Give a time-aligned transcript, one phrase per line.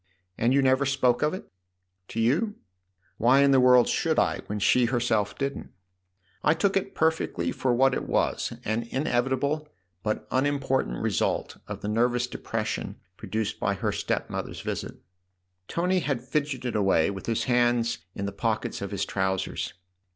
[0.35, 1.47] "And you never spoke of it?""
[2.07, 2.55] To you?
[3.19, 5.69] Why in the world should I when she herself didn't?
[6.43, 9.67] I took it perfectly for what it was an inevitable
[10.01, 14.95] but unimportant result of the nervous depression produced by her step mother's visit."
[15.67, 19.75] Tony had fidgeted away with his hands in the pockets of his trousers.